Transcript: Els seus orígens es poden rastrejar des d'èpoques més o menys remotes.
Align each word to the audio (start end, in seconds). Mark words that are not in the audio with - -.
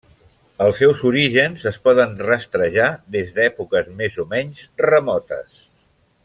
Els 0.67 0.79
seus 0.83 1.01
orígens 1.09 1.65
es 1.71 1.77
poden 1.87 2.15
rastrejar 2.29 2.87
des 3.17 3.31
d'èpoques 3.37 3.93
més 4.01 4.19
o 4.25 4.27
menys 4.33 4.65
remotes. 4.91 5.63